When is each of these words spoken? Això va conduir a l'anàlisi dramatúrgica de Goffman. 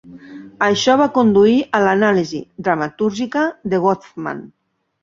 Això 0.67 0.95
va 1.01 1.07
conduir 1.17 1.59
a 1.65 1.83
l'anàlisi 1.85 2.43
dramatúrgica 2.69 3.47
de 3.75 3.87
Goffman. 3.87 4.47